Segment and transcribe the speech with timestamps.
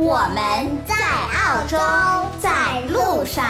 [0.00, 0.38] 我们
[0.86, 1.76] 在澳洲，
[2.38, 3.44] 在路上。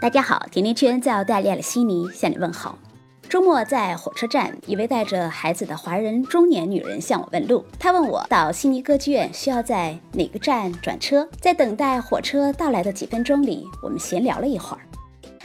[0.00, 2.78] 大家好，甜甜圈在澳大利亚的悉尼向你问好。
[3.28, 7.64] 周末在火车站，一位带着孩子的华人中年女人向我问路。
[7.80, 11.28] 她问我到悉尼歌剧院需要在哪个站转车。
[11.40, 14.82] 在等待火车到来的几分钟里，我们闲聊了一会儿。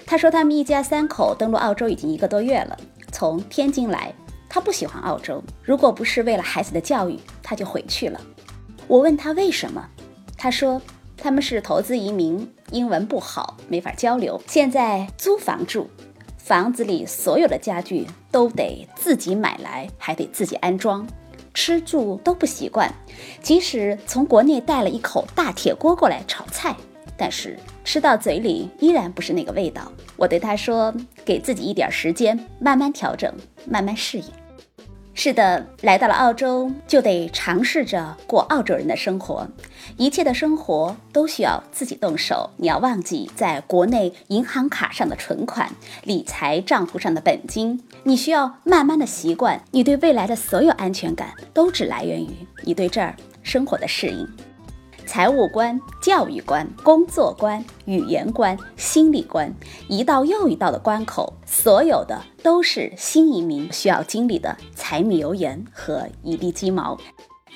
[0.06, 2.78] 他说他们一家三口登陆澳洲已经一个多月了，
[3.12, 4.14] 从天津来。
[4.48, 8.22] 他不喜欢澳洲，如果不是为了孩子的教育，他就回去了。
[8.88, 9.86] 我问他为什么，
[10.38, 10.82] 他说
[11.18, 15.90] 他们是投资移民，英文不好，没法交流，现在租房住。
[16.38, 21.06] 房子里所有的家具都得自己买来，还得自己安装，
[21.54, 22.90] 吃住都不习惯。
[23.42, 26.74] 即使从国内带了一口大铁锅过来炒菜，
[27.18, 29.90] 但是吃到嘴里依然不是那个味道。
[30.18, 33.34] 我对他说：“给自己一点时间，慢慢调整，
[33.66, 34.26] 慢慢适应。”
[35.18, 39.48] 是的，来到了澳洲，就得尝试着过澳洲人的生活。
[39.96, 42.50] 一切的生活都需要自己动手。
[42.58, 45.72] 你要忘记在国内银行卡上的存款、
[46.04, 47.82] 理财账户上的本金。
[48.04, 52.30] 你需要慢慢的习惯，你对未来的所有安全感都只来源于
[52.64, 54.28] 你对这儿生活的适应。
[55.06, 59.54] 财务观、教育观、工作观、语言观、心理观，
[59.88, 66.98] 一道又一道的关口，所有的都是新移民需要经历的柴米油盐和一地鸡毛。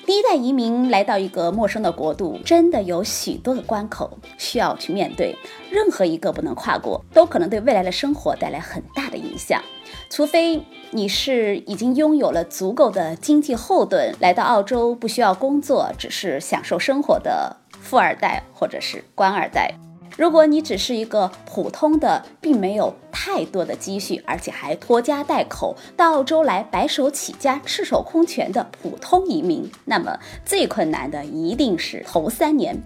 [0.06, 5.36] 第一代移民来到一个陌生的国度，真的有许多的关口需要去面对，
[5.70, 9.62] 任何一个不能跨过，都可能对未来的生活带来很大的影响。
[10.08, 19.72] 除非你是已经拥有了足够的经济后盾，来到澳洲不需要工作，只是享受生活的富二代或者是官二代。
[20.18, 32.82] 如果你只是一个普通的，并没有太多的积蓄，而且还拖家带口到澳洲来白手起家、赤手空拳的普通移民，那么最困难的一定是头三年。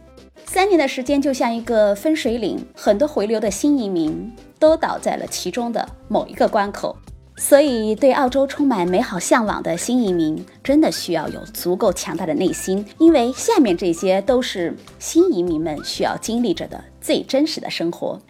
[0.47, 6.97] 三年的时间就像一个分水岭，很多回流的新移民都倒在了其中的某一个关口。
[7.37, 18.21] 所以，对澳洲充满美好向往的新移民，真的需要有足够强大的内心，因为下面这些都是新移民们需要经历着的最真实的生活。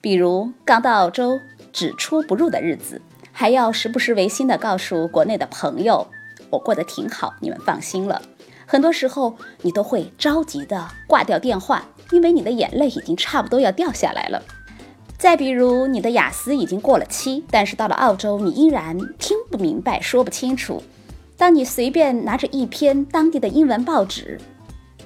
[0.00, 1.38] 比如，刚到澳洲
[1.72, 3.02] 只出不入的日子，
[3.32, 6.06] 还要时不时违心的告诉国内的朋友
[6.48, 8.22] ：“我过得挺好，你们放心了。”
[8.74, 14.42] 很多时候，你都会着急的挂掉电话，因为你的眼泪已经差不多要掉下来了。
[15.16, 20.82] 再比如，你的雅思已经过了期，但是到了澳洲，你依然听不明白、说不清楚。
[21.36, 24.40] 当你随便拿着一篇当地的英文报纸，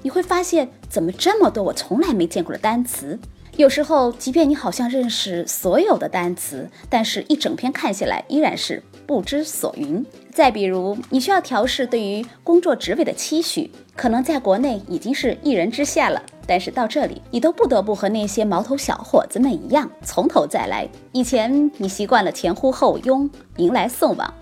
[0.00, 3.18] 你会发现怎么这么多我从来没见过的单词。
[3.58, 10.06] 有时候，即便你好像认识所有的单词，但是一整篇看下来依然是不知所云。
[10.32, 20.88] 再比如，你需要调试对于工作职位的期许，可能在国内已经是一人之下了，但是到这里，你都不得不和那些毛头小伙子们一样，从头再来。
[21.10, 24.32] 以前你习惯了前呼后拥，迎来送往，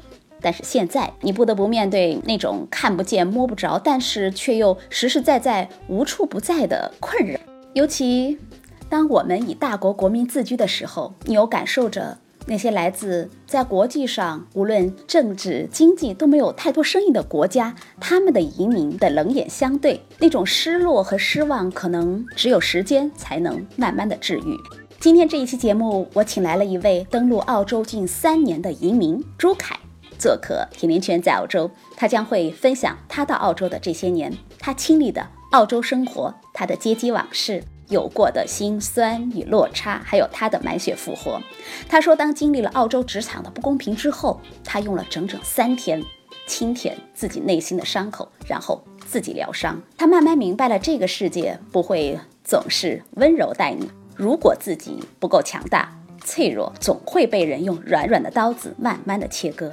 [0.43, 7.41] 但是现在你不得不面对那种看不见摸不着，但是却又实实在在无处不在的困扰，
[7.73, 8.39] 尤其。
[8.89, 24.57] 当我们以大国国民自居的时候，你有感受着那些来自在国际上无论政治经济都没有太多声音的国家，他们的移民的冷眼相对，那种失落和失望，可能只有时间才能慢慢的治愈。
[25.01, 29.77] 今天这一期节目，我请来了一位登陆澳洲近三年的移民朱凯，
[30.17, 37.65] 做客甜甜圈在澳洲，他将会分享他到澳洲的这些年，他经历的澳洲生活，他的阶级往事。
[37.89, 41.41] 有过的辛酸与落差，还有他的满血复活。
[41.89, 46.03] 他说，当经历了澳洲职场的不公平之后，他用了整整三天
[46.47, 49.81] 清舔自己内心的伤口，然后自己疗伤。
[49.97, 53.91] 他慢慢明白了，这个世界不会总是温柔待你。
[54.17, 59.73] 如果自己不够强大、脆弱，总会被人用软软的刀子慢慢的切割。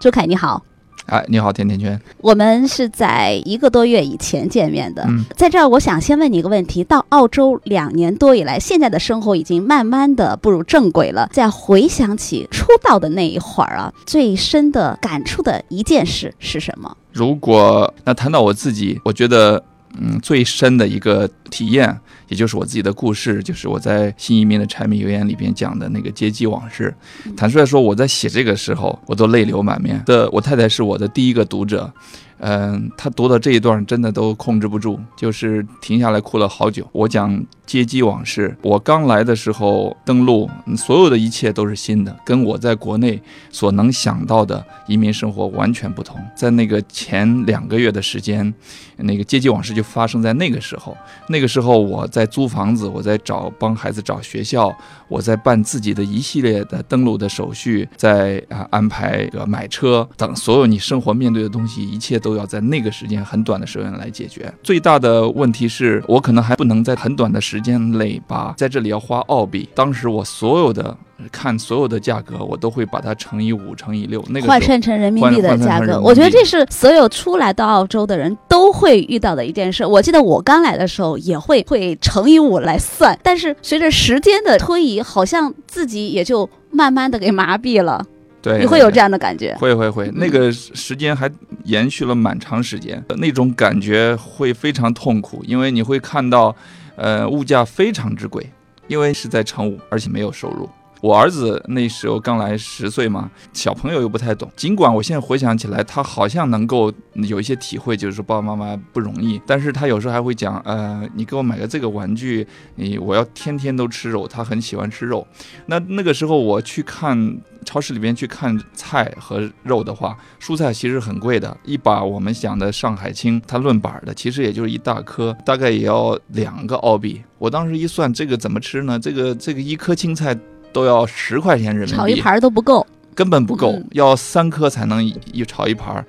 [0.00, 0.69] 朱凯，你好。
[1.10, 2.00] 哎，你好，甜甜圈。
[2.18, 11.28] 我们是在一个多月以前见面的，嗯在这儿我想先问你一个问题：到澳洲两年多以来，现在的生活已经慢慢的步入正轨了。
[11.32, 16.96] 再回想起出道的那一会儿啊，最深的感触的一件事是什么？
[17.12, 19.60] 如果那谈到我自己，我觉得
[19.98, 21.98] 嗯最深的一个体验，
[22.30, 26.94] 也就是我自己的故事，就是我在新移民的柴米油盐里边讲的那个阶级往事。
[27.36, 30.30] 坦率说，我在写这个时候，我都泪流满面的。
[30.30, 31.92] 我太太是我的第一个读者。
[32.38, 36.88] 嗯，她读到这一段真的都控制不住，就是停下来哭了好久。
[36.92, 43.22] 我讲阶级往事，我刚来的时候登陆，所有的一切都是新的，跟我在国内
[43.52, 46.20] 所能想到的移民生活完全不同。
[46.34, 48.52] 在那个前两个月的时间，
[48.96, 50.96] 那个阶级往事就发生在那个时候。
[51.28, 54.76] 那个时候我在租房子，我在找帮孩子找学校，
[55.06, 64.52] 我在办自己的一系列的登录的手续，在啊安排呃买车等所有你生活面对的东西，一切都要在那个时间很短的时间来解决。
[64.60, 70.96] 最大的问题是我可能还不能在很短的时间内把在这里要花澳币，当时我所有的
[71.30, 79.84] 看所有的价格，我都会把它乘以五乘以六，那个换算成人民币的价格，我觉得这是所有初来到澳洲的人都会遇到的一件事。
[79.84, 88.04] 我记得我刚来的时候也会会乘以五来算，但是随着时间的推移，好像自己也就慢慢的给麻痹了。
[88.42, 89.54] 对，你会有这样的感觉？
[89.60, 91.30] 会会会，那个时间还
[91.64, 96.56] 延续了蛮长时间，那种感觉会非常痛苦，因为你会看到，
[97.00, 98.46] 呃，物价非常之贵，
[98.86, 100.68] 因为是在乘五，而且没有收入。
[101.00, 104.50] 我儿子那时候刚来十岁嘛，小朋友又不太懂。
[104.54, 115.26] 尽管我现在回想起来，他好像能够有一些体会，就是说爸爸妈妈不容易，但是他有时候还会讲，呃，你给我买个这个玩具，你我要天天都吃肉，他很喜欢吃肉。
[115.66, 127.22] 那那个时候我去看超市里边去看菜和肉的话，蔬菜其实很贵的，一把我们讲的上海青，它论板的，其实也就是一大颗，大概也要两个澳币。
[127.38, 128.98] 我当时一算，这个怎么吃呢？
[128.98, 130.36] 这个这个一颗青菜
[130.72, 132.86] 都要十块钱人民币，炒一盘儿都不够。
[133.14, 136.04] 根本不够嗯，要三颗才能一一炒一盘儿。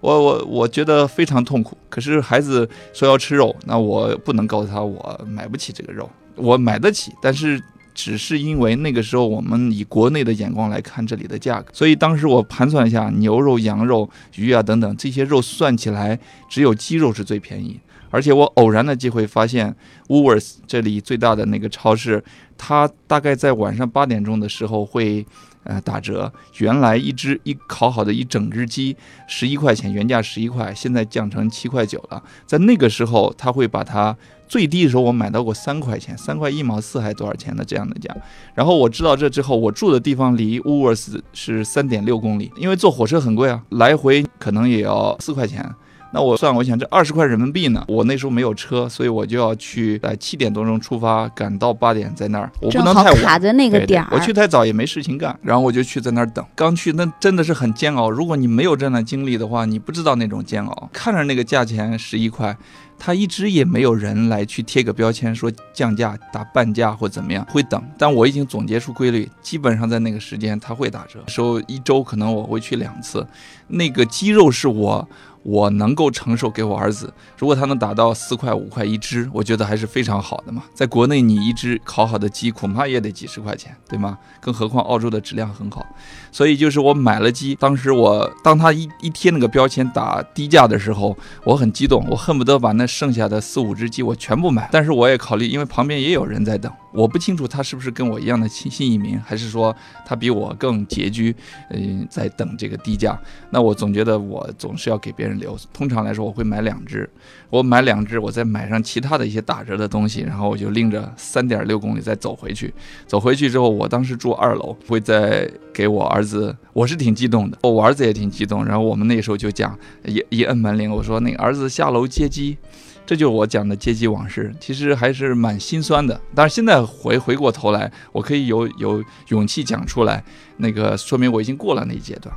[0.00, 1.76] 我我我觉得非常痛苦。
[1.88, 7.62] 可是孩子说要吃肉，那我不能告诉他我买不起这个肉，我买得起，但是。
[7.96, 16.18] 只是因为那个时候我们以国内的眼光来看这里的价格，所以当时我盘算一下，牛肉、羊肉、鱼啊等等这些肉算起来，
[16.48, 17.78] 只有鸡肉是最便宜。
[18.10, 19.72] 而且我偶然的机会发现
[20.08, 22.20] ，Woolworths 这里最大的那个超市，
[22.56, 25.26] 它大概在晚上八点钟的时候会
[25.64, 26.32] 呃打折。
[26.58, 28.96] 原来一只一烤好的一整只鸡
[29.26, 32.22] 十一块钱，原价十一块，现在降成七块九了。
[32.46, 34.16] 在那个时候，他会把它
[34.46, 38.14] 最低的时候我买到过三块钱，三块一毛四还多少钱的这样的价。
[38.54, 45.68] 然后我知道这之后，我住的地方离 w o o l w o r t h 是三点六公里，因为坐火车很贵啊，来回可能也要四块钱。
[46.14, 53.20] 那我算，我想这二十块人民币呢，我那时候没有车，所以我就要去在七点多钟出发，赶到八点在那儿，我不能太晚。
[53.20, 54.08] 卡在那个对对点儿。
[54.12, 56.46] 我去太早也没事情干，然后我就去在那儿等。
[56.54, 60.88] 刚去那真的是很煎熬，如果你没有这样的经历的话，你不知道那种煎熬。
[60.92, 62.56] 看着那个价钱十一块，
[62.98, 67.82] 他一直也没有人来去贴个标签说降价、打半价或怎么样，会等。
[67.98, 71.22] 但我已经总结出规律，基本上在那个时间它会打折。
[71.26, 73.26] 时候一周可能我会去两次，
[73.68, 75.08] 那个鸡肉是我。
[75.44, 80.64] 我能够承受给我儿子，如果他能达到四块五块一只，我觉得还是非常好的嘛。
[80.72, 84.16] 在国内，你一只烤好的鸡恐怕也得几十块钱，对吗？
[84.40, 85.84] 更何况澳洲的质量很好，
[86.32, 91.14] 所以就是我买了鸡，当时我当他一一贴那个标签打低价的时候，
[91.44, 94.68] 我很激动，我恨不得把那剩下的四五只鸡我全部买。
[94.72, 99.74] 但是我也考虑，因为旁边也有人在等，我不清楚他是不是跟我一样的新新移民，还是说
[100.06, 101.34] 他比我更拮据，
[101.70, 103.18] 嗯、在等这个低价。
[103.50, 105.58] 那我总觉得我总是要给别人留。
[105.72, 107.10] 通常来说，我会买两只，
[107.50, 112.72] 我买两只，我再买上其他的一些打折的东西，然后我就拎着三点六公里再走回去。
[113.06, 118.64] 走回去之后，我当时住二楼，会再给我儿子，我是挺激动的，我儿子也挺激动。
[118.64, 122.56] 然后我们那时候就讲，一一摁门铃，我说那个儿子下楼接机。
[123.06, 126.18] 这就是我讲的阶级往事，其实还是蛮心酸的。
[126.34, 130.24] 但是现在回回过头来，我可以有有勇气讲出来，
[130.56, 132.34] 那个说明我已经过了那一阶段。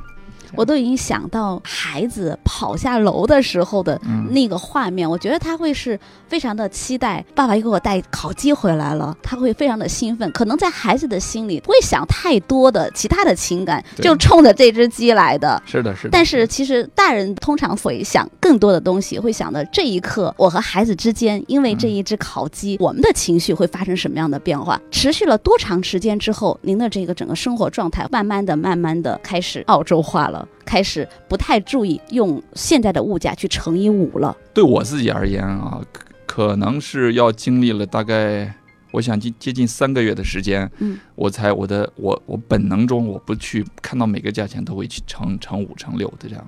[0.54, 10.30] 我都已经想到孩子跑下楼的时候的嗯那个画面，我觉得他会是非常的期待，爸爸又给我带烤鸡回来了，他会非常的兴奋。
[10.32, 15.60] 可能在孩子的心里不会想太多的其他的情感，就冲着这只鸡来的。
[15.66, 16.10] 是的，是的。
[16.10, 24.80] 但是其实大人通常会想更多的东西，会想到这一刻我和孩子之间，因为这一只烤鸡，我们的情绪会发生什么样的变化？
[24.90, 30.37] 持续了多长时间之后，您的这个整个生活状态慢慢的、慢慢的开始澳洲化了？
[30.38, 34.36] 了，开始不太注意用现在的物价去乘以五了？
[34.54, 38.54] 对我自己而言啊，可可能是要经历了大概，
[38.92, 46.46] 我想接接近三个月的时间，嗯，我才我的我我本能中我不去看到每个价钱都会去乘乘五乘六的这样，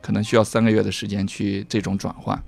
[0.00, 2.40] 可能需要三个月的时间去这种转换。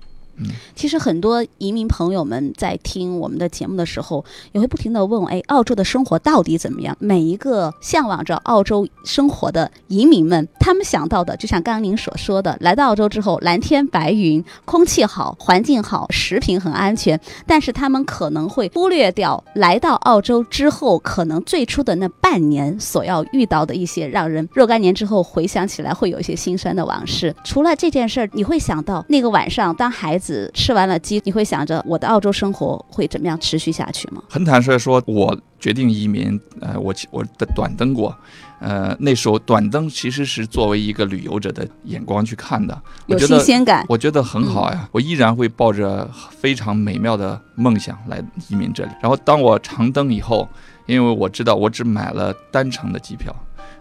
[0.75, 6.95] 其实很多移民朋友们在听我们的节目的时候，也会不停的问：哎，澳洲的生活到底怎么样？
[6.99, 27.35] 每一个向往着澳洲生活的移民们，他们想到的，就像刚刚您所说的，来到澳洲之后，蓝天白云，空气好，环境好，食品很安全，但是他们可能会忽略掉来到澳洲之后，可能最初的那半年所要遇到的一些让人若干年之后回想起来会有一些心酸的往事。
[27.43, 30.26] 除了这件事儿，你会想到那个晚上，当孩子。
[30.53, 34.21] 吃完了鸡，你会想着我的澳洲生活会怎么样持续下去吗？
[34.29, 38.15] 很坦率说，我决定移民，呃，我我的短登过，
[38.59, 44.87] 呃，那时候短登其实是作为一个旅游者的眼光去看的，有新鲜感，我觉得很好呀。
[44.91, 48.91] 我依然会抱着非常美妙的梦想来移民这里。
[49.01, 50.47] 然后当我长登以后，
[50.85, 53.35] 因为我知道我只买了单程的机票。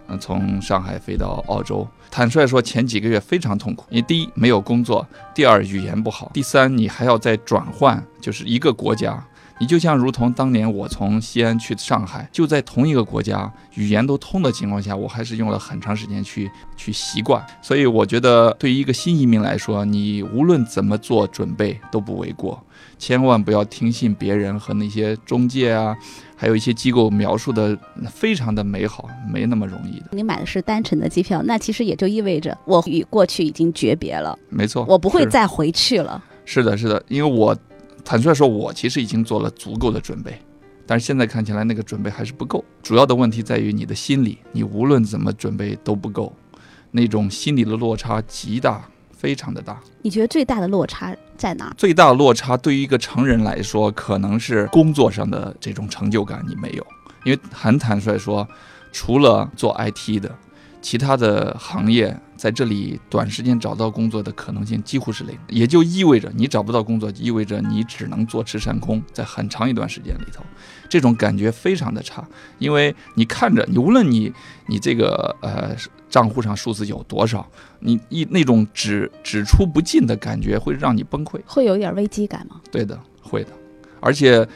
[0.09, 3.85] 嗯，从上海飞到澳洲，坦率说，前几个月非常痛苦。
[3.89, 9.23] 你第一没有工作，第二语言不好，第三你还要再转换，就是一个国家。
[9.59, 17.43] 你就像如同当年我从西安去上海，就在同一个国家，语言都通的情况下，我还是用了很长时间去去习惯。
[17.63, 22.63] 所以我觉得，对于一个新移民来说，你无论怎么做准备都不为过。
[22.99, 25.97] 千万不要听信别人和那些中介啊，
[26.37, 27.77] 还有一些机构描述的
[28.09, 30.07] 非常的美好，没那么容易的。
[30.13, 34.39] 你买的是单程的机票，那其实也就意味着我与过去已经诀别了。
[34.49, 36.23] 没错，我不会再回去了。
[36.45, 37.57] 是的，是的，因为我。
[38.09, 40.39] 坦率说，我其实已经做了足够的准备，
[40.87, 42.65] 但是现在看起来那个准备还是不够。
[42.81, 46.33] 主要的问题在于你的心理，你无论怎么准备都不够，
[46.93, 49.81] 那种心理的落差极大，非常的大。
[50.03, 51.73] 你觉得最大的落差在哪？
[51.77, 56.87] 最大落差对于一个成人来说，可能是工作上的这种成就感你没有，
[57.25, 58.47] 因为很坦率说，
[58.93, 60.35] 除了做 IT 的。
[60.83, 70.45] 其他的行业在这里短时间找到工作的可能性几乎是零，也就意味着你找不到工作，意味着你只能坐吃山空，在很长一段时间里头，
[70.89, 72.27] 这种感觉非常的差，
[72.59, 74.33] 因为你看着你，无论你
[74.67, 75.75] 你这个呃
[76.09, 77.49] 账户上数字有多少，
[77.81, 82.61] 你一那种只只出不进的感觉会让你崩溃，会有一点危机感吗？
[82.71, 83.51] 对的，会的，
[84.01, 84.47] 而且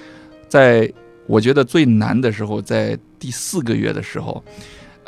[0.49, 0.93] 在
[1.27, 4.45] 我觉得最难的时候，在第四个月的时候。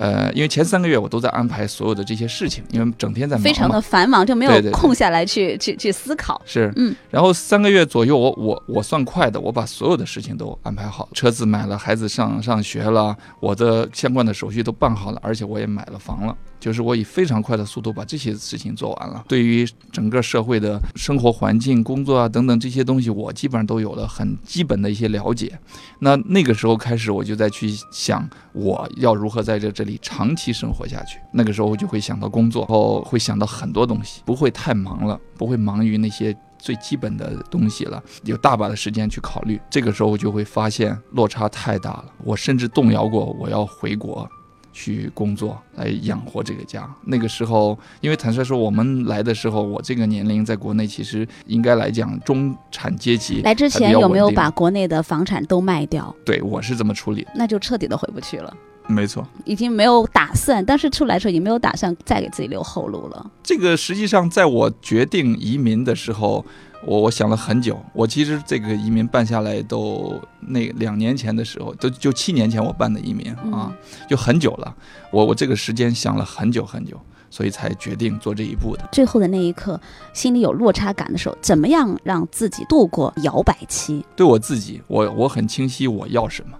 [0.02, 6.42] 呃，因为前三个月我都在安排所有的这些事情，因为整天在忙，非常的繁忙，就没有空下来去去去思考。
[6.44, 16.36] 是，嗯，然后三个月左右，我我我算快的，我把所有的事情都安排好，车子买了，孩子上上学了，我的相关的手续都办好了，而且我也买了房了。
[16.58, 19.24] 就是我以非常快的速度把这些事情做完了。
[19.26, 25.58] 对于整个社会的生活环境、工作啊等等这些东西，我基本上都有了很基本的一些了解。
[25.98, 31.18] 那那个时候开始，我就在去想我要如何在这这里长期生活下去。
[31.32, 39.60] 那个时候我就会想到工作，然后会想到很多东西，不会太忙了，不会忙于那些最基本的东西了，有大把的时间去考虑。
[39.68, 44.28] 这个时候我就会发现落差太大了，我甚至动摇过我要回国。
[44.74, 46.88] 去工作来养活这个家。
[47.04, 53.42] 那个时候，因为坦率说，我们来的时候，我这个年龄在国内其实应该来讲中产阶级。
[53.42, 56.16] 来之前有没有把国内的房产都卖掉？
[56.24, 57.28] 对，我是这么处理。
[57.34, 58.56] 那就彻底的回不去了。
[58.86, 63.30] 没错，已经没有打算，当时出来的时候也没有打算再给自己留后路了。
[63.42, 66.44] 这个实际上在我决定移民的时候。
[66.84, 73.72] 我我想了很久，我其实这个移民办下来都那两年前的时候，都就七年前我办的移民啊，
[74.10, 74.74] 就很久了。
[75.12, 78.82] 我我这个时间想了很久很久，所以才决定做这一步的。
[78.90, 79.80] 最后的那一刻，
[80.12, 84.04] 心里有落差感的时候，怎么样让自己度过摇摆期？
[84.16, 86.58] 对我自己，我我很清晰我要什么。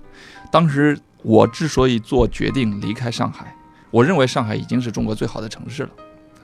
[0.52, 3.55] 当时我之所以做决定离开上海，
[3.91, 5.91] 我认为上海已经是中国最好的城市了。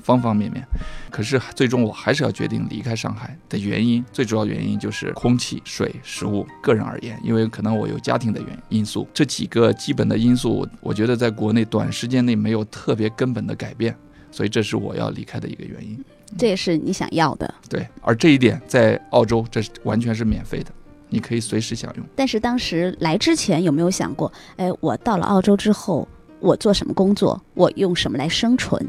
[0.01, 0.65] 方方面面，
[1.11, 6.47] 可是最终我还是要决定离开上海的原因，最主要原因就是空气、水、食物。
[6.63, 13.95] 个人而言，因为可能我有家庭的原因素，这几个基本的因素，我觉得在国内短时间内没有特别根本的改变，
[14.31, 16.03] 所以这是我要离开的一个原因。
[16.39, 17.55] 这也是你想要的。
[17.69, 20.73] 对，而这一点在澳洲，这是完全是免费的，
[21.09, 22.07] 你可以随时享用。
[22.15, 26.07] 但是当时来之前有没有想过，哎，我到了澳洲之后，
[26.41, 28.87] 我做什么工作，我用什么来生存？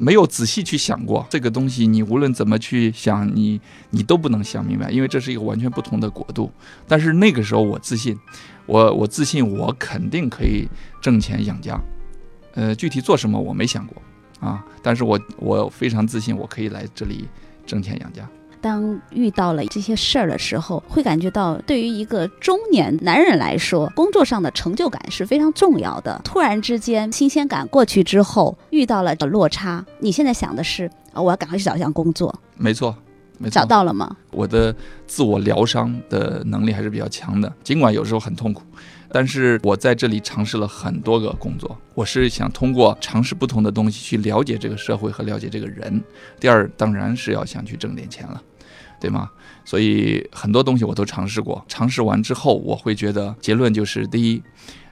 [0.00, 3.60] 没有仔细去想过这个东西，你无论怎么去想，你
[3.90, 6.48] 你都不能想明白，因为这是一个完全不同的国度。
[6.86, 8.16] 但是那个时候我自信，
[8.66, 10.68] 我我自信我肯定可以
[11.02, 11.80] 挣钱养家。
[12.54, 14.00] 呃，具体做什么我没想过，
[14.38, 17.28] 啊，但是我我非常自信，我可以来这里
[17.66, 18.28] 挣钱养家。
[18.60, 26.20] 当遇到了这些事儿的时候，会感觉到对于一个中年男人来说，工作上的成就感是非常重要的。
[26.24, 32.34] 突然之间，新鲜感过去之后，遇到了落差，你现在想的是啊，我要赶快去找一项工作。
[32.56, 32.94] 没错。
[33.52, 34.16] 找到了吗？
[34.32, 34.74] 我的
[35.06, 38.62] 自我疗伤的能力还是比较强的，尽管有时候很痛苦。
[39.10, 46.02] 但是我在这里尝试了很多个工作，我是想通过尝试不同的东西去了解这个社会和了解这个人。
[46.38, 48.42] 第二，当然是要想去挣点钱了，
[49.00, 49.30] 对吗？
[49.64, 54.42] 所以很多东西我都尝试过，尝试完之后，我会觉得结论就是：第一，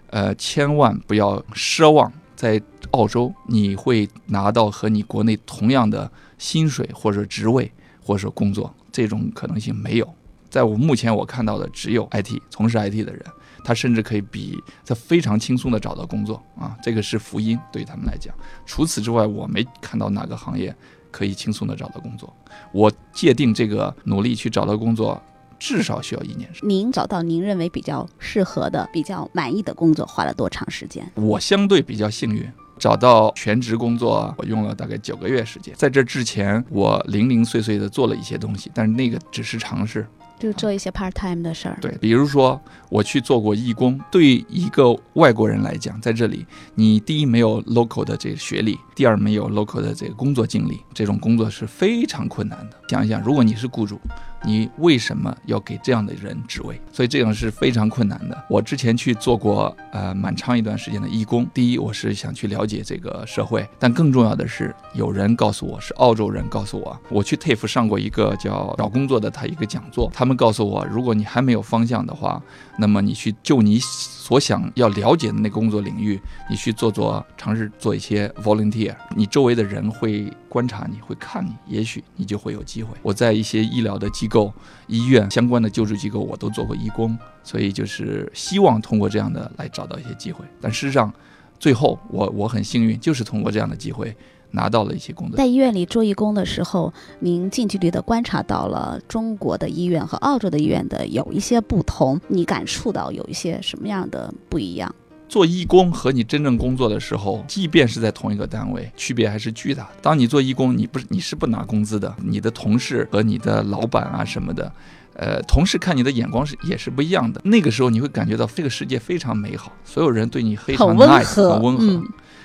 [0.09, 2.61] 呃，千万不要奢望在
[2.93, 7.71] 澳洲你会拿到和你国内同样的薪水或者职位
[8.03, 10.15] 或者工作，这种可能性没有。
[10.49, 13.23] 在我目前我看到的只有 IT 从事 IT 的人。
[13.67, 18.33] 他甚至可以比他非常轻松的找到工作啊，这个是福音对于他们来讲。
[18.65, 20.73] 除此之外，我没看到哪个行业
[21.11, 22.33] 可以轻松的找到工作。
[22.71, 25.21] 我界定这个努力去找到工作，
[25.59, 26.49] 至少需要一年。
[26.63, 31.05] 您找到您认为比较适合的、比较满意的工作花了多长时间？
[31.17, 35.75] 我相对比较幸运，找到全职工作我用了大概九个月时间。
[35.77, 40.07] 在这之前，我零零碎碎的做了一些东西，但是那个只是尝试。
[40.39, 43.99] 就做一些 part time 的事儿，对，比如说我去做过义工。
[44.11, 52.77] 对一个外国人来讲，在这里，你第一没有 local 的这个学历，第二没有 local 的这个工作经历，这种工作是非常困难的。
[52.89, 53.99] 想一想，如果你是雇主。
[54.45, 56.81] 你为什么要给这样的人职位？
[56.93, 58.45] 所以这样是非常困难的。
[58.49, 61.47] 我之前去做过呃蛮长一段时间的义工。
[61.53, 72.43] 第一，我是想去了解这个社会，但更重要的是，有人告诉我是澳洲人告诉我，我去 TAFE 上过一个叫找工作的他一个讲座，他们告诉我，如果你还没有方向的话，
[72.79, 82.97] 那么你去就你所想要了解的那个工作领域，你去做做尝试做一些 volunteer，你周围的人会观察你，会看你，也许你就会有机会。
[83.03, 84.53] 我在一些医疗的机机构、
[84.89, 90.45] 医院相关的救助机构，我都做过义工，所以就是希望通过这样的来找到一些机会。
[90.61, 91.13] 但事实上，
[91.61, 94.17] 最后我我很幸运，就是通过这样的机会。
[94.53, 104.95] 拿到了一些工作，在医院里做义工的时候，您近距离的观察到了中国的医院和澳洲的医院的有一些不同，你感触到有一些什么样的不一样？
[105.29, 109.89] 做义工和你真正工作的时候，即便是在同一个单位，区别还是巨大。
[110.01, 114.73] 当你做义工，你不是你是不拿工资的，你的同事和你的老板啊什么的，
[115.15, 117.41] 呃，同事看你的眼光是也是不一样的。
[117.45, 122.03] 那个时候你会感觉到这个世界非常美好，所有人对你非常 nice，很温和。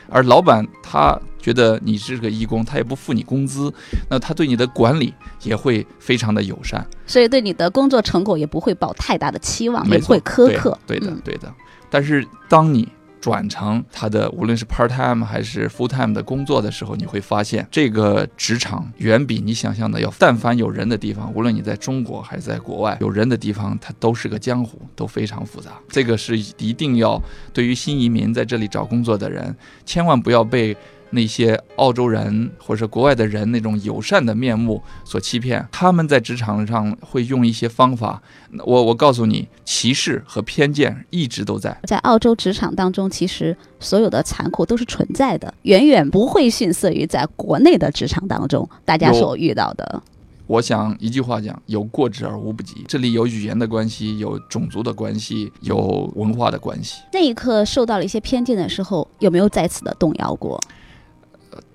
[0.09, 3.73] 而老板他觉得你是个义工，他也不付你工资，
[4.09, 5.13] 那他对你的管理
[5.43, 10.77] 也会非常的友善，所以对你的工作成果也不会抱太大的期望，也会苛刻。
[10.85, 11.53] 对的，对的。
[11.91, 12.87] 但是当你
[13.19, 20.11] 转成他的无论是 part time 还是 full time 的工作的时候，你会发现这个职场远比你想象的要。
[20.17, 25.71] 但凡有人的地方，无论你在中国还是在国外，有人的地方，它都是个江湖，都非常复杂。
[25.89, 27.21] 这个是一定要
[27.53, 30.75] 对于新移民在这里找工作的人，千万不要被。
[31.11, 38.21] 那些澳洲人或者国外的人那种友善的面目所欺骗，他们在职场上会用一些方法。
[38.65, 41.77] 我我告诉你，歧视和偏见一直都在。
[41.83, 50.01] 在澳洲职场当中，其实所有的残酷都是存在的，远远不会逊色于在国内的职场当中大家所遇到的。
[50.47, 52.83] 我想一句话讲，有过之而无不及。
[52.85, 57.01] 这里有语言的关系，有种族的关系，有文化的关系。
[57.13, 60.59] 那一刻受到了一些偏见的时候，有没有再次的动摇过？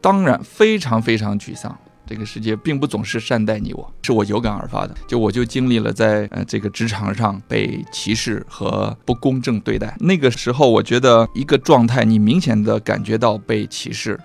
[0.06, 4.94] 当然非常非常沮丧，这个世界并不总是善待你我，是我有感而发的。
[5.08, 14.16] 就我就经历了在呃这个职场上被歧视和不公正对待，那个时候我觉得一个状态，你明显的感觉到被歧视，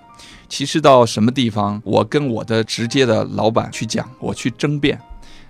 [0.48, 1.82] 歧视到什么地方？
[1.84, 5.02] 我跟我的直接的老板去讲，我去争辩。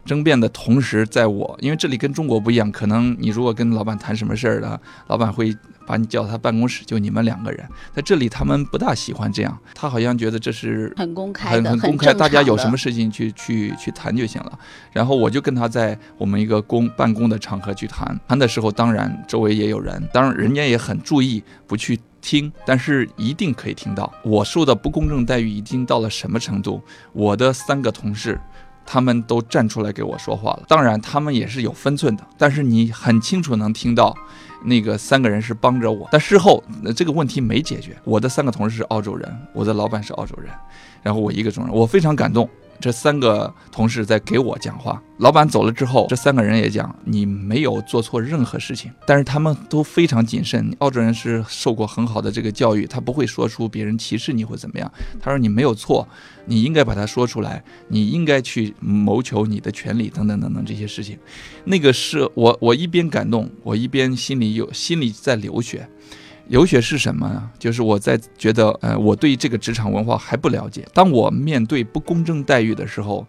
[0.05, 5.53] 争辩的同时，在我因为这里跟中国不一样，可能你如果跟老板谈什么事儿的，老板会
[5.91, 7.67] 把你叫到他办公室，就你们两个人。
[7.93, 14.57] 在这里，他们不大喜欢这样，他好像觉得这是很公开、很很公开，大家有什么事情去去去谈就行了。
[14.93, 26.81] 然后我就跟他在我们一个公办公的场合去谈，谈的时候，当然周围也有人，当然人家也很注意不去听，但是一定可以听到我受的不公正待遇已经到了什么程度。
[27.11, 28.39] 我的三个同事。
[28.83, 34.13] 他们都站出来给我说话了，当然他们也是有分寸的，但是你很清楚能听到，
[34.63, 36.63] 那个三个人是帮着我，但事后
[36.95, 37.97] 这个问题没解决。
[38.03, 40.49] 我的三个同事是澳洲人，我的老板是澳洲人，
[41.01, 42.49] 然后我一个中人，我非常感动，
[42.81, 45.01] 这三个同事在给我讲话。
[45.19, 50.75] 老板走了之后，这三个人也讲你没有做错任何事情，但是他们都非常谨慎。
[50.79, 54.91] 澳洲人是受过很好的这个教育，他不会说出别人歧视你或怎么样。
[55.21, 56.07] 他说你没有错，
[56.45, 61.19] 你应该把它说出来，你应该去谋求你的权利等等等等这些事情。
[61.65, 65.87] 那个是我我一边感动，我一边心里有心里在流血。
[66.51, 67.49] 留学是什么呢？
[67.57, 70.85] 就是我在觉得，呃，我对这个职场文化还不了解。
[70.93, 73.25] 当我面对不公正待遇的时候，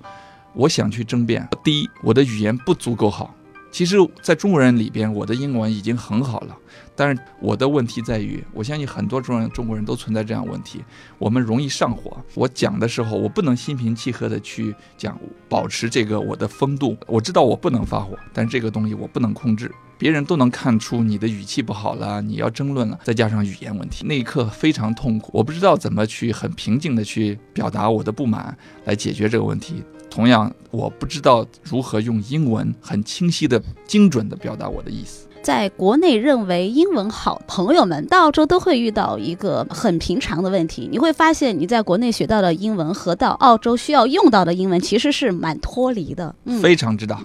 [0.54, 1.48] 我想去争辩。
[1.62, 3.32] 第一，我的语言不足够好。
[3.72, 6.56] 其实，在中国人里边，我的英文已经很好了。
[6.94, 10.84] 但是我的问题在于，我相信很多中人中国人都存在这样问题，
[11.18, 12.14] 我们容易上火。
[12.34, 16.94] 我讲的时候，我不能心平气和的去讲，保持这个我的风度。
[17.06, 19.72] 我知道我不能发火，但这个东西我不能控制。
[19.96, 25.30] 别人都能看出你的语气不好了，你要争论了，再加上语言问题，那一刻非常痛苦。
[25.32, 28.54] 我不知道怎么去很平静的去表达我的不满，
[28.84, 29.82] 来解决这个问题。
[30.12, 35.26] 同样，我不知道如何用英文很清晰的、精准的表达我的意思。
[35.42, 40.86] 在国内认为英文好，朋友们到澳洲都会遇到一个很平常的问题。
[40.92, 46.34] 你会发现，你在国内学到的英文和到澳洲需要用到的英文其实是蛮脱离的。
[46.44, 47.18] 嗯，非常之大。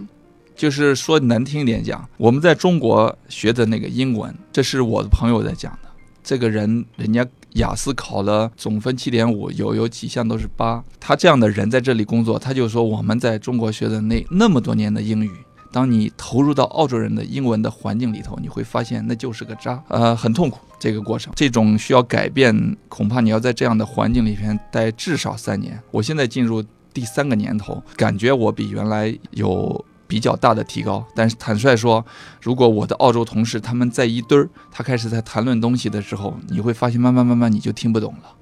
[0.56, 5.89] 就是说难听点讲，我们在中国学的那个英文，这是我的朋友在讲的。
[6.23, 7.28] 这个人，人家。
[7.57, 10.83] 雅思考了总分七点五，有有几项都是八。
[10.99, 15.31] 他这样的人在这里工作，他就说我们在中国学的那那么多年的英语，
[15.71, 21.33] 当你投入到澳洲人的英文的环境里头，你会发现那就是个渣，呃，很痛苦这个过程。
[21.35, 25.79] 这种需要改变，恐怕你要在这样的环境里边待至少三年。
[25.91, 29.85] 我现在进入第三个年头，感觉我比原来有。
[30.07, 32.05] 比较大的提高，但是坦率说，
[32.41, 38.33] 如果我的澳洲同事他们在一堆儿，他开始在谈论东西的时候，你会发现慢慢慢慢你就听不懂了，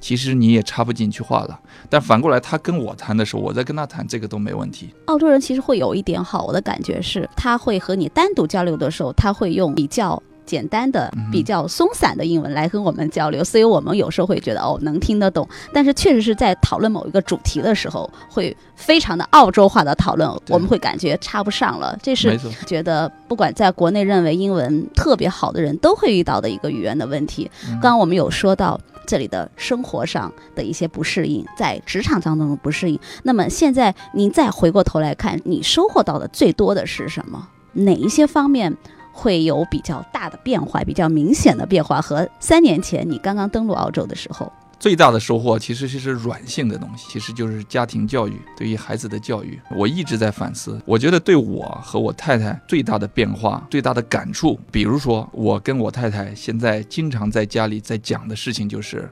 [0.00, 1.58] 其实你也插不进去话了。
[1.88, 4.92] 但反过来，他跟我谈的时候，我在跟他谈，这个都没问题。
[5.06, 10.22] 澳洲人其实会有一点好，我的感觉是，他会和你单独交流的时候，他会用比较。
[10.46, 21.98] 简单的、比较松散的英文来跟我们交流，所以我们有时候会觉得哦能听得懂，但是确实是在讨论某一个主题的时候，会非常的澳洲化的讨论，我们会感觉插不上了。
[22.02, 27.50] 这是觉得不管在国内认为英文特别好的人都会遇到的一个语言的问题。
[27.72, 32.98] 刚刚我们有说到这里的生活上的一些不适应，在职场当中的不适应。
[33.22, 37.48] 那么现在您再回过头来看，你收获到的最多的是什么？
[37.72, 38.76] 哪一些方面？
[39.16, 49.58] 会有比较大的变化，比较明显的变化，和三年前你刚刚登陆澳洲的时候，最大的收获其实是软性的东西，其实就是家庭教育对于孩子的教育。
[49.70, 59.08] 我一直在反思，我觉得对我和我太太最大的变化、最大的感触，比如说我跟我太太现在经常在家里在讲的事情，就是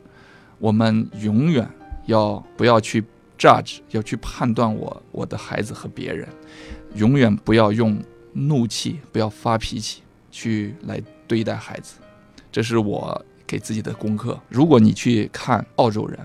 [0.59, 1.67] 我们永远
[2.07, 3.03] 要不要去
[3.39, 6.29] judge，要去判断我我的孩子和别人，
[6.97, 7.97] 永远不要用。
[8.33, 11.95] 怒气不要发脾气，去来对待孩子，
[12.51, 14.41] 这是我给自己的功课。
[14.49, 16.19] 如果你去看澳洲人，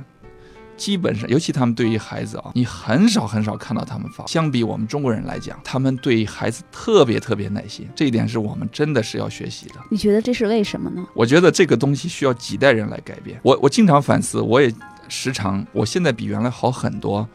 [0.78, 4.26] 基本上，尤其他们对于孩子啊，你很少很少看到他们发。
[4.28, 9.76] 相比我们中国人来讲，他们对孩子特别特别耐心，这一点是我们真的是要学习的。
[9.90, 11.04] 你觉得这是为什么呢？
[11.16, 13.40] 我觉得这个东西需要几代人来改变。
[13.42, 14.72] 我我经常反思，我也
[15.10, 17.28] 时常，我现在比原来好很多。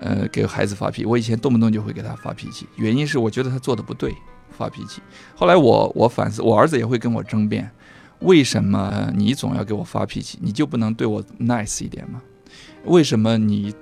[0.00, 4.14] 呃，给孩子发脾气，我以前动不动就会给他发脾气，原因是我觉得他做的不对，
[4.50, 5.02] 发脾气。
[5.34, 7.70] 后来我我反思，我儿子也会跟我争辩，
[8.20, 10.38] 为什么你总要给我发脾气？
[10.40, 12.22] 你就不能对我 nice 一点吗？
[12.86, 13.74] 为什么你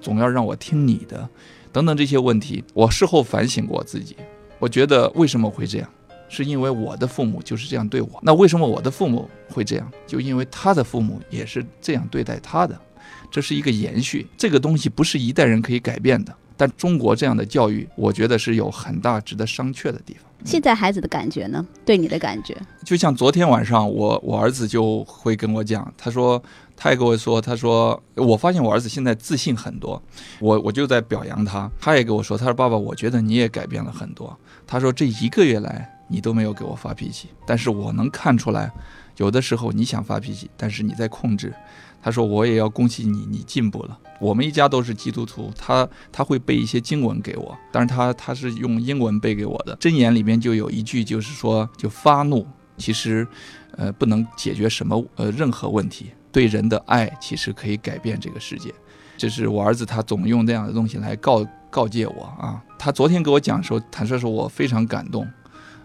[0.00, 1.28] 总要让我听你的？
[1.72, 4.16] 等等这些问题，我事后反省过自己，
[4.58, 5.88] 我觉得为什么会这样？
[6.28, 8.18] 是因为我的父母就是这样对我。
[8.22, 9.92] 那为什么我的父母会这样？
[10.06, 12.80] 就因为他的父母也是这样对待他的。
[13.30, 16.34] 这是一个延续，这个东西不是一代人可以改变的。
[16.58, 20.22] 但中国这样的教育，我觉得是有很大值得商榷的地方。
[20.44, 21.64] 现在孩子的感觉呢？
[21.84, 22.56] 对你的感觉？
[22.82, 26.42] 就像昨天晚上，我我儿子就会跟我讲，他说，
[26.74, 30.02] 他也跟我说，他说，我发现我儿子现在自信很多，
[30.40, 31.70] 我我就在表扬他。
[31.78, 34.34] 他也跟我说，他说爸爸，我觉得你也改变了很多。
[34.66, 38.72] 他说这一个月来你都没有给我发脾气，但是我能看出来，
[39.18, 41.52] 有的时候你想发脾气，但是你在控制。
[42.06, 43.98] 他说：“我也要恭喜你，你进步了。
[44.20, 49.76] 我们一家都是基督徒，他他会背一些经文给我，但是他他是用英文背给我的。
[49.78, 53.26] 箴言里面就有一句，就是说，就发怒其实，
[53.72, 56.12] 呃，不能解决什么呃任何问题。
[56.30, 58.72] 对人的爱其实可以改变这个世界。
[59.16, 62.62] 这是我儿子，他总用这样的东西来告告诫我啊。
[62.78, 65.26] 他昨天给我讲的时候，坦率说，我非常感动。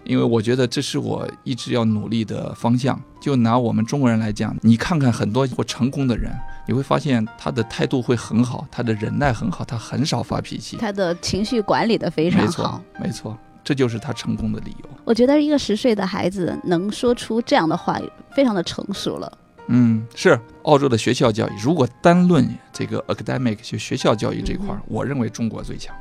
[0.03, 2.99] 因为我觉得这是我一直要努力的方向。
[3.19, 6.31] 就拿我们中国人来讲，你看看很多或成功的人，
[6.67, 12.83] 你会发现他的态度会很好，他的忍耐很好，他很少发脾气，他的情绪管理的非常好。
[12.99, 14.89] 没错，没错，这就是他成功的理由。
[15.05, 17.99] 我觉得一个十岁的孩子能说出这样的话，
[18.35, 19.37] 非常的成熟了。
[19.67, 21.51] 嗯，是澳洲的学校教育。
[21.61, 25.95] 如果单论这个 academic 就学校教育这块儿，我认为中国最强，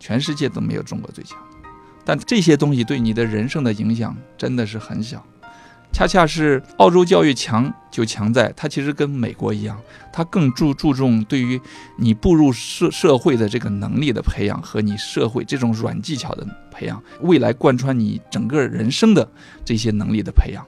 [0.00, 1.38] 全世界都没有中国最强。
[2.08, 5.22] 但这些东西对你的人生的影响真的是很小。
[5.92, 9.78] 恰恰是澳洲教育强就强在它其实跟美国一样，
[10.10, 11.60] 它更注注重对于
[11.98, 19.30] 你步入社社会的这个能力的培养和你社会这种软技巧的培养，未来贯穿你整个人生的
[19.62, 20.64] 这些能力的培养。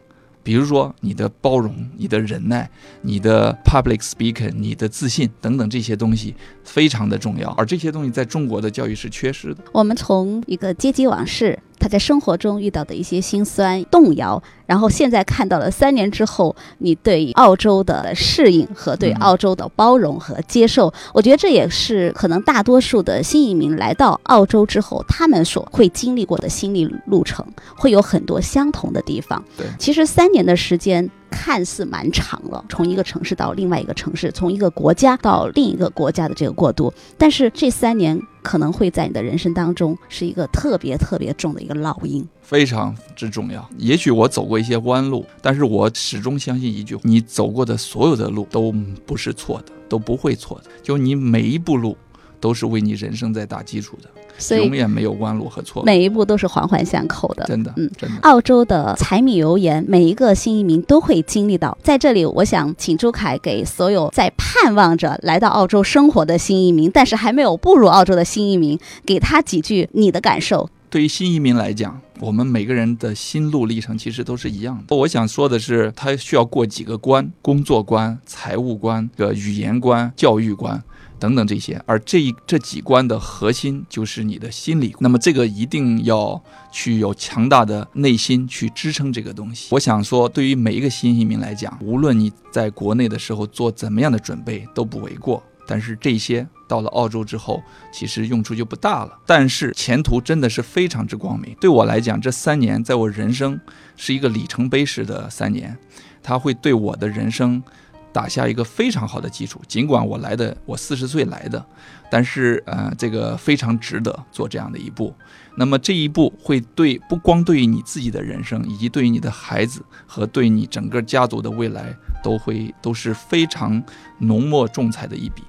[0.50, 2.68] 比如说你的包容、你的忍耐、
[3.02, 6.34] 你的 public speaking、你的自信等等这些东西
[6.64, 9.62] 非常的重要，而这些东西在中国的教育是缺失的。
[9.70, 11.56] 我们从一个阶级往事。
[11.80, 29.42] 他在生活中遇到的一些心酸、动摇，然后现在看到了三年之后你对澳洲的适应和对澳洲的包容和接受，我觉得这也是可能大多数的新移民来到澳洲之后他们所会经历过的心理路程，会有很多相同的地方。
[29.56, 31.10] 对，其实三年的时间。
[31.30, 43.66] 看似蛮长了，从一个城市到另外一个城市，从一个国家到另一个国家的这个过渡，但是这三年可能会在你的人生当中是一个特别特别重的一个烙印，非常之重要。
[43.78, 48.72] 也许我走过一些弯路，但是我始终相信一句：你走过的所有的路都
[49.06, 50.70] 不是错的，都不会错的。
[50.82, 51.96] 就你每一步路。
[52.42, 55.82] 都是为你人生在打基础的，所以永远没有弯路和错。
[55.84, 58.16] 每一步都是环环相扣的，真的，嗯，真的。
[58.22, 61.76] 澳洲的柴米油盐，每一个新移民都会经历到。
[61.82, 70.68] 在这里，我想请朱凯给所有在盼望着来到澳洲生活的新移民，但是还没有步入澳洲的新移民，给他几句你的感受。
[70.88, 74.96] 对于新移民来讲，我们每个人的心路历程其实都是一样的。
[74.96, 80.82] 我想说的是，他需要过几个关：工作关、财务关、个语言关、教育关。
[81.20, 84.96] 等等这些，而这一这几关的核心就是你的心理。
[84.98, 89.68] 那么这个一定要去有强大的内心去支撑这个东西。
[89.70, 95.42] 我想说，对于每一个新移民来讲，无论你在国内的时候做怎么样的准备都不为过。
[95.66, 99.16] 但是这些到了澳洲之后，其实用处就不大了。
[99.24, 101.54] 但是前途真的是非常之光明。
[101.60, 103.60] 对我来讲，这三年在我人生
[103.96, 105.78] 是一个里程碑式的三年，
[106.22, 107.62] 它会对我的人生。
[108.12, 109.60] 打下一个非常好的基础。
[109.66, 111.64] 尽管我来的，我四十岁来的，
[112.10, 115.14] 但是呃，这个非常值得做这样的一步。
[115.56, 123.82] 那么这一步会对不光对于你自己的人生，以及对于你的孩子和对你整个家族的未来，都会都是非常
[124.18, 125.42] 浓墨重彩的一笔。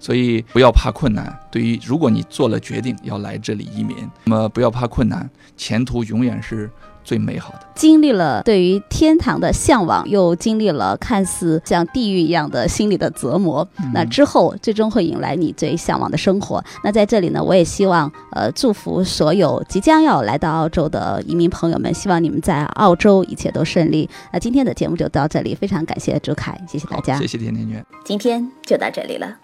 [0.00, 1.38] 所以不要怕困难。
[1.50, 6.70] 对于如果你做了决定要来这里移民，那么不要怕困难，前途永远是。
[7.04, 13.66] 最美好的，经历了对于天堂的向往，又经历了看似像地狱一样的心理的折磨。
[13.92, 16.64] 那之后，最终会迎来你最向往的生活。
[16.82, 24.08] 那在这里呢，我也希望，呃，祝福所有即将要来到澳洲的移民朋友们，希望你们在澳洲一切都顺利。
[24.32, 29.43] 那今天的节目就到这里，非常感谢朱凯，谢谢大家，谢谢甜甜圈，今天就到这里了。